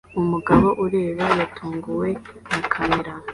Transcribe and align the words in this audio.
Umugabo 0.21 0.67
ureba 0.85 1.23
yatunguwe 1.39 2.09
na 2.49 2.59
kamera 2.73 3.13